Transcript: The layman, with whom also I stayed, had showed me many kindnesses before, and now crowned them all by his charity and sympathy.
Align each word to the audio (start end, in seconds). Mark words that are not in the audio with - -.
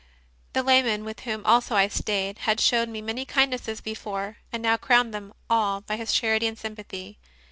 The 0.53 0.63
layman, 0.63 1.05
with 1.05 1.19
whom 1.19 1.45
also 1.45 1.75
I 1.75 1.87
stayed, 1.87 2.39
had 2.39 2.59
showed 2.59 2.89
me 2.89 3.03
many 3.03 3.23
kindnesses 3.23 3.81
before, 3.81 4.37
and 4.51 4.63
now 4.63 4.75
crowned 4.75 5.13
them 5.13 5.31
all 5.47 5.81
by 5.81 5.95
his 5.95 6.11
charity 6.11 6.47
and 6.47 6.57
sympathy. 6.57 7.19